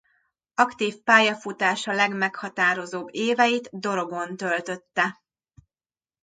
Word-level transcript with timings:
Aktív 0.53 0.97
pályafutása 1.01 1.91
legmeghatározóbb 1.93 3.07
éveit 3.11 3.67
Dorogon 3.79 4.37
töltötte. 4.37 5.21